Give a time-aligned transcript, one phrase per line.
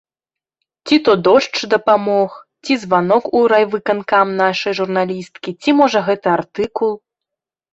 [0.85, 2.31] Ці то дождж дапамог,
[2.63, 6.91] ці званок у райвыканкам нашай журналісткі, ці можа гэты артыкул.